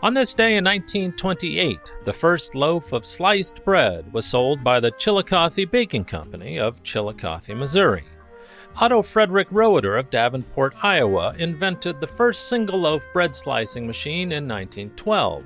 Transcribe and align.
On 0.00 0.14
this 0.14 0.34
day 0.34 0.56
in 0.56 0.64
1928, 0.64 1.78
the 2.04 2.12
first 2.12 2.54
loaf 2.56 2.92
of 2.92 3.04
sliced 3.04 3.64
bread 3.64 4.12
was 4.12 4.26
sold 4.26 4.64
by 4.64 4.80
the 4.80 4.90
Chillicothe 4.92 5.70
Baking 5.70 6.04
Company 6.04 6.58
of 6.58 6.82
Chillicothe, 6.82 7.50
Missouri. 7.50 8.04
Otto 8.80 9.02
Frederick 9.02 9.48
Rohwedder 9.50 9.96
of 9.98 10.10
Davenport, 10.10 10.74
Iowa, 10.82 11.36
invented 11.38 12.00
the 12.00 12.06
first 12.06 12.48
single 12.48 12.80
loaf 12.80 13.04
bread 13.12 13.36
slicing 13.36 13.86
machine 13.86 14.32
in 14.32 14.48
1912, 14.48 15.44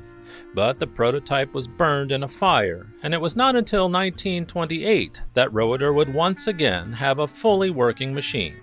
but 0.55 0.79
the 0.79 0.87
prototype 0.87 1.53
was 1.53 1.69
burned 1.69 2.13
in 2.13 2.23
a 2.23 2.29
fire, 2.29 2.87
and 3.03 3.13
it 3.13 3.21
was 3.21 3.37
not 3.37 3.57
until 3.57 3.91
1928 3.91 5.21
that 5.35 5.53
Rohwedder 5.53 5.95
would 5.95 6.15
once 6.15 6.47
again 6.47 6.93
have 6.93 7.19
a 7.19 7.29
fully 7.29 7.69
working 7.69 8.15
machine. 8.15 8.57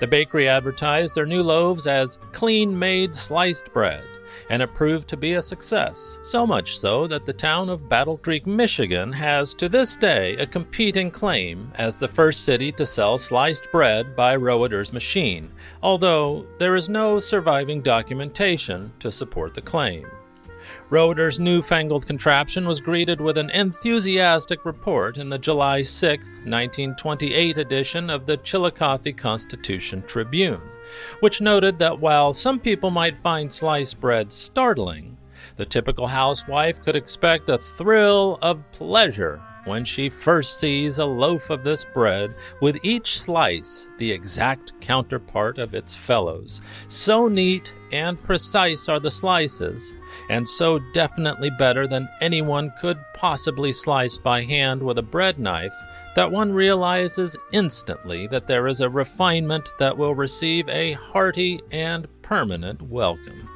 The 0.00 0.06
bakery 0.06 0.48
advertised 0.48 1.14
their 1.14 1.26
new 1.26 1.42
loaves 1.42 1.86
as 1.86 2.18
clean 2.32 2.78
made 2.78 3.14
sliced 3.14 3.72
bread 3.72 4.04
and 4.50 4.62
it 4.62 4.74
proved 4.74 5.08
to 5.08 5.16
be 5.16 5.34
a 5.34 5.42
success, 5.42 6.18
so 6.22 6.46
much 6.46 6.78
so 6.78 7.06
that 7.06 7.24
the 7.24 7.32
town 7.32 7.68
of 7.68 7.88
Battle 7.88 8.18
Creek, 8.18 8.46
Michigan 8.46 9.12
has 9.12 9.54
to 9.54 9.68
this 9.68 9.96
day 9.96 10.36
a 10.36 10.46
competing 10.46 11.10
claim 11.10 11.72
as 11.76 11.98
the 11.98 12.08
first 12.08 12.44
city 12.44 12.72
to 12.72 12.86
sell 12.86 13.18
sliced 13.18 13.70
bread 13.70 14.16
by 14.16 14.36
Rohwedder's 14.36 14.92
machine, 14.92 15.50
although 15.82 16.46
there 16.58 16.76
is 16.76 16.88
no 16.88 17.20
surviving 17.20 17.82
documentation 17.82 18.92
to 19.00 19.12
support 19.12 19.54
the 19.54 19.62
claim. 19.62 20.06
Rohwedder's 20.90 21.38
newfangled 21.38 22.06
contraption 22.06 22.66
was 22.66 22.80
greeted 22.80 23.20
with 23.20 23.38
an 23.38 23.50
enthusiastic 23.50 24.64
report 24.64 25.18
in 25.18 25.28
the 25.28 25.38
July 25.38 25.82
6, 25.82 26.28
1928 26.28 27.58
edition 27.58 28.10
of 28.10 28.26
the 28.26 28.36
Chillicothe 28.38 29.16
Constitution 29.16 30.02
Tribune 30.06 30.62
which 31.20 31.40
noted 31.40 31.78
that 31.78 32.00
while 32.00 32.32
some 32.32 32.58
people 32.58 32.90
might 32.90 33.16
find 33.16 33.52
sliced 33.52 34.00
bread 34.00 34.32
startling, 34.32 35.16
the 35.56 35.66
typical 35.66 36.06
housewife 36.06 36.82
could 36.82 36.96
expect 36.96 37.48
a 37.48 37.58
thrill 37.58 38.38
of 38.42 38.70
pleasure 38.72 39.42
when 39.68 39.84
she 39.84 40.08
first 40.08 40.58
sees 40.58 40.98
a 40.98 41.04
loaf 41.04 41.50
of 41.50 41.62
this 41.62 41.84
bread 41.84 42.34
with 42.60 42.78
each 42.82 43.20
slice 43.20 43.86
the 43.98 44.10
exact 44.10 44.72
counterpart 44.80 45.58
of 45.58 45.74
its 45.74 45.94
fellows. 45.94 46.60
So 46.88 47.28
neat 47.28 47.74
and 47.92 48.20
precise 48.22 48.88
are 48.88 48.98
the 48.98 49.10
slices, 49.10 49.92
and 50.30 50.48
so 50.48 50.78
definitely 50.92 51.50
better 51.50 51.86
than 51.86 52.08
anyone 52.20 52.72
could 52.80 52.98
possibly 53.14 53.72
slice 53.72 54.18
by 54.18 54.42
hand 54.42 54.82
with 54.82 54.98
a 54.98 55.02
bread 55.02 55.38
knife 55.38 55.74
that 56.16 56.30
one 56.32 56.52
realizes 56.52 57.36
instantly 57.52 58.26
that 58.26 58.46
there 58.46 58.66
is 58.66 58.80
a 58.80 58.90
refinement 58.90 59.68
that 59.78 59.96
will 59.96 60.14
receive 60.14 60.68
a 60.68 60.94
hearty 60.94 61.60
and 61.70 62.08
permanent 62.22 62.82
welcome. 62.82 63.48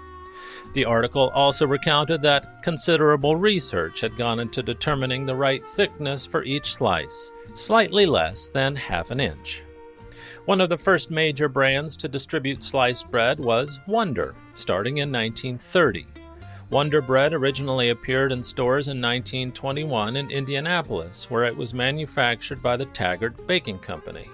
The 0.74 0.84
article 0.86 1.30
also 1.34 1.66
recounted 1.66 2.22
that 2.22 2.62
considerable 2.62 3.36
research 3.36 4.00
had 4.00 4.16
gone 4.16 4.40
into 4.40 4.62
determining 4.62 5.26
the 5.26 5.36
right 5.36 5.66
thickness 5.66 6.24
for 6.24 6.42
each 6.44 6.74
slice, 6.74 7.30
slightly 7.54 8.06
less 8.06 8.48
than 8.48 8.74
half 8.76 9.10
an 9.10 9.20
inch. 9.20 9.62
One 10.46 10.60
of 10.60 10.70
the 10.70 10.78
first 10.78 11.10
major 11.10 11.48
brands 11.48 11.96
to 11.98 12.08
distribute 12.08 12.62
sliced 12.62 13.10
bread 13.10 13.38
was 13.38 13.80
Wonder, 13.86 14.34
starting 14.54 14.98
in 14.98 15.12
1930. 15.12 16.06
Wonder 16.70 17.02
Bread 17.02 17.34
originally 17.34 17.90
appeared 17.90 18.32
in 18.32 18.42
stores 18.42 18.88
in 18.88 18.98
1921 18.98 20.16
in 20.16 20.30
Indianapolis, 20.30 21.30
where 21.30 21.44
it 21.44 21.54
was 21.54 21.74
manufactured 21.74 22.62
by 22.62 22.78
the 22.78 22.86
Taggart 22.86 23.46
Baking 23.46 23.78
Company. 23.78 24.26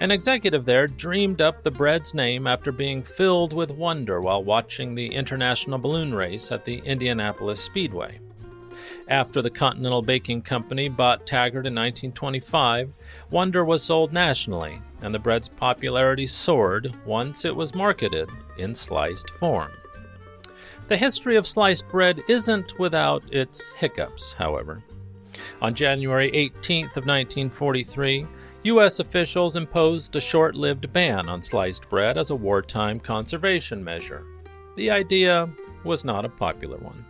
An 0.00 0.10
executive 0.10 0.64
there 0.64 0.86
dreamed 0.86 1.40
up 1.40 1.62
the 1.62 1.70
bread's 1.70 2.14
name 2.14 2.46
after 2.46 2.70
being 2.70 3.02
filled 3.02 3.52
with 3.52 3.70
wonder 3.70 4.20
while 4.20 4.44
watching 4.44 4.94
the 4.94 5.14
International 5.14 5.78
Balloon 5.78 6.14
Race 6.14 6.52
at 6.52 6.64
the 6.64 6.78
Indianapolis 6.78 7.60
Speedway. 7.60 8.20
After 9.08 9.42
the 9.42 9.50
Continental 9.50 10.02
Baking 10.02 10.42
Company 10.42 10.88
bought 10.88 11.26
Taggart 11.26 11.66
in 11.66 11.74
1925, 11.74 12.92
Wonder 13.30 13.64
was 13.64 13.82
sold 13.82 14.12
nationally, 14.12 14.80
and 15.00 15.14
the 15.14 15.18
bread's 15.18 15.48
popularity 15.48 16.26
soared 16.26 16.94
once 17.06 17.44
it 17.44 17.56
was 17.56 17.74
marketed 17.74 18.28
in 18.58 18.74
sliced 18.74 19.30
form. 19.30 19.72
The 20.88 20.96
history 20.96 21.36
of 21.36 21.46
sliced 21.46 21.88
bread 21.88 22.22
isn't 22.28 22.78
without 22.78 23.22
its 23.32 23.70
hiccups, 23.72 24.34
however. 24.34 24.82
On 25.60 25.74
January 25.74 26.30
18th 26.32 26.96
of 26.96 27.06
1943, 27.06 28.26
U.S. 28.64 28.98
officials 28.98 29.56
imposed 29.56 30.14
a 30.16 30.20
short-lived 30.20 30.92
ban 30.92 31.28
on 31.28 31.42
sliced 31.42 31.88
bread 31.88 32.18
as 32.18 32.30
a 32.30 32.36
wartime 32.36 33.00
conservation 33.00 33.82
measure. 33.82 34.24
The 34.76 34.90
idea 34.90 35.48
was 35.84 36.04
not 36.04 36.24
a 36.24 36.28
popular 36.28 36.78
one. 36.78 37.04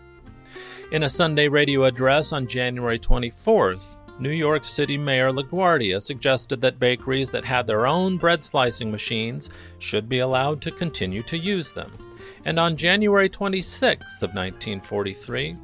In 0.93 1.03
a 1.03 1.09
Sunday 1.09 1.49
radio 1.49 1.85
address 1.85 2.33
on 2.33 2.47
January 2.47 2.99
24th, 2.99 3.97
New 4.19 4.31
York 4.31 4.65
City 4.65 4.99
Mayor 4.99 5.31
LaGuardia 5.31 6.03
suggested 6.03 6.61
that 6.61 6.79
bakeries 6.79 7.31
that 7.31 7.45
had 7.45 7.67
their 7.67 7.87
own 7.87 8.17
bread 8.17 8.43
slicing 8.43 8.91
machines 8.91 9.51
should 9.79 10.09
be 10.09 10.19
allowed 10.19 10.61
to 10.63 10.71
continue 10.71 11.23
to 11.23 11.39
use 11.39 11.73
them 11.73 11.93
and 12.45 12.59
on 12.59 12.77
January 12.77 13.29
26th 13.29 14.23
of 14.23 14.35
1943, 14.35 15.57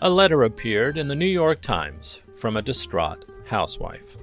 a 0.00 0.10
letter 0.10 0.42
appeared 0.42 0.98
in 0.98 1.08
the 1.08 1.14
New 1.14 1.26
York 1.26 1.60
Times 1.60 2.18
from 2.36 2.56
a 2.56 2.62
distraught 2.62 3.26
housewife. 3.46 4.16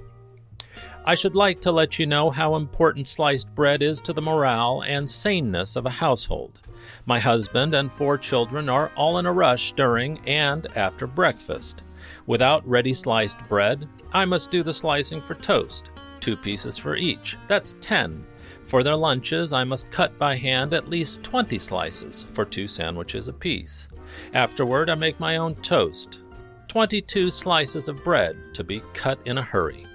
I 1.06 1.14
should 1.14 1.34
like 1.34 1.60
to 1.62 1.72
let 1.72 1.98
you 1.98 2.06
know 2.06 2.28
how 2.28 2.56
important 2.56 3.08
sliced 3.08 3.54
bread 3.54 3.82
is 3.82 4.02
to 4.02 4.12
the 4.12 4.20
morale 4.20 4.82
and 4.82 5.08
saneness 5.08 5.76
of 5.76 5.86
a 5.86 5.90
household. 5.90 6.60
My 7.06 7.18
husband 7.18 7.74
and 7.74 7.90
four 7.90 8.18
children 8.18 8.68
are 8.68 8.92
all 8.96 9.16
in 9.18 9.24
a 9.24 9.32
rush 9.32 9.72
during 9.72 10.18
and 10.28 10.66
after 10.76 11.06
breakfast. 11.06 11.82
Without 12.26 12.68
ready 12.68 12.92
sliced 12.92 13.38
bread, 13.48 13.88
I 14.12 14.26
must 14.26 14.50
do 14.50 14.62
the 14.62 14.74
slicing 14.74 15.22
for 15.22 15.34
toast, 15.34 15.90
two 16.20 16.36
pieces 16.36 16.76
for 16.76 16.96
each. 16.96 17.38
That's 17.48 17.76
ten. 17.80 18.26
For 18.64 18.82
their 18.82 18.96
lunches, 18.96 19.54
I 19.54 19.64
must 19.64 19.90
cut 19.90 20.18
by 20.18 20.36
hand 20.36 20.74
at 20.74 20.90
least 20.90 21.22
20 21.22 21.58
slices 21.58 22.26
for 22.34 22.44
two 22.44 22.68
sandwiches 22.68 23.26
apiece. 23.26 23.88
Afterward, 24.34 24.90
I 24.90 24.96
make 24.96 25.18
my 25.18 25.38
own 25.38 25.54
toast, 25.56 26.20
22 26.68 27.30
slices 27.30 27.88
of 27.88 28.04
bread 28.04 28.36
to 28.52 28.62
be 28.62 28.82
cut 28.92 29.18
in 29.24 29.38
a 29.38 29.42
hurry. 29.42 29.86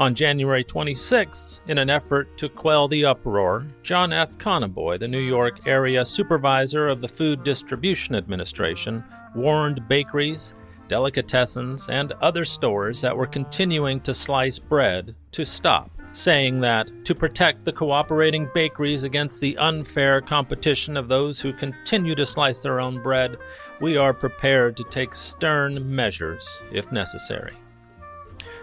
On 0.00 0.14
January 0.14 0.64
26, 0.64 1.60
in 1.66 1.76
an 1.76 1.90
effort 1.90 2.38
to 2.38 2.48
quell 2.48 2.88
the 2.88 3.04
uproar, 3.04 3.66
John 3.82 4.14
F. 4.14 4.38
Conaboy, 4.38 4.98
the 4.98 5.06
New 5.06 5.20
York 5.20 5.66
area 5.66 6.06
supervisor 6.06 6.88
of 6.88 7.02
the 7.02 7.06
Food 7.06 7.44
Distribution 7.44 8.14
Administration, 8.14 9.04
warned 9.34 9.86
bakeries, 9.88 10.54
delicatessens, 10.88 11.90
and 11.90 12.12
other 12.22 12.46
stores 12.46 13.02
that 13.02 13.14
were 13.14 13.26
continuing 13.26 14.00
to 14.00 14.14
slice 14.14 14.58
bread 14.58 15.14
to 15.32 15.44
stop 15.44 15.90
saying 16.12 16.60
that 16.60 16.90
to 17.04 17.14
protect 17.14 17.64
the 17.64 17.72
cooperating 17.72 18.48
bakeries 18.54 19.02
against 19.02 19.40
the 19.40 19.56
unfair 19.58 20.20
competition 20.20 20.96
of 20.96 21.08
those 21.08 21.40
who 21.40 21.52
continue 21.52 22.14
to 22.14 22.26
slice 22.26 22.60
their 22.60 22.80
own 22.80 23.00
bread, 23.02 23.36
we 23.80 23.96
are 23.96 24.14
prepared 24.14 24.76
to 24.76 24.84
take 24.84 25.14
stern 25.14 25.94
measures 25.94 26.48
if 26.72 26.90
necessary. 26.90 27.54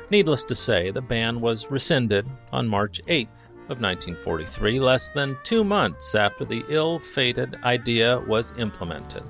Needless 0.10 0.44
to 0.46 0.56
say, 0.56 0.92
the 0.92 1.02
ban 1.02 1.42
was 1.42 1.70
rescinded 1.70 2.28
on 2.52 2.68
March 2.68 3.02
8th 3.08 3.50
of 3.70 3.82
1943, 3.82 4.80
less 4.80 5.10
than 5.10 5.38
two 5.44 5.64
months 5.64 6.16
after 6.16 6.46
the 6.46 6.64
ill 6.70 6.98
fated 6.98 7.58
idea 7.64 8.20
was 8.28 8.54
implemented. 8.58 9.24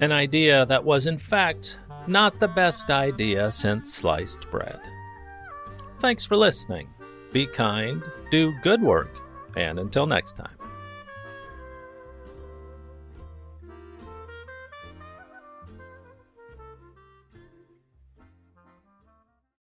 An 0.00 0.12
idea 0.12 0.66
that 0.66 0.84
was, 0.84 1.06
in 1.06 1.16
fact, 1.16 1.80
not 2.06 2.38
the 2.40 2.48
best 2.48 2.90
idea 2.90 3.50
since 3.50 3.94
sliced 3.94 4.50
bread. 4.50 4.80
Thanks 6.00 6.24
for 6.24 6.36
listening 6.36 6.88
be 7.32 7.46
kind, 7.46 8.02
do 8.30 8.52
good 8.62 8.82
work, 8.82 9.22
and 9.56 9.78
until 9.78 10.06
next 10.06 10.36
time. 10.36 10.61